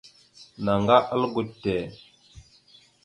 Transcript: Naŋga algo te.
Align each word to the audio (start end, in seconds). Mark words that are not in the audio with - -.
Naŋga 0.63 0.97
algo 1.13 1.41
te. 1.61 1.75